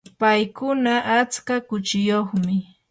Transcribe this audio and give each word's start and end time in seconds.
paykuna 0.19 0.93
atska 1.17 1.55
kuchiyuqmi. 1.67 2.55